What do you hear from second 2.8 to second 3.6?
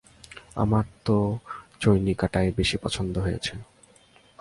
পছন্দ হয়েছে।